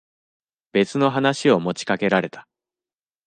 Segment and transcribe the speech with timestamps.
[0.71, 2.47] 別の話を持ちかけられた。